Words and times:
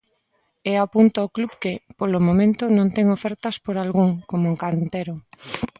E 0.71 0.73
apunta 0.85 1.25
o 1.27 1.31
club 1.35 1.51
que, 1.61 1.73
polo 1.99 2.19
momento, 2.27 2.63
non 2.77 2.87
ten 2.95 3.07
ofertas 3.17 3.55
por 3.65 3.75
algún, 3.83 4.09
como 4.29 4.59
Cantero. 4.61 5.15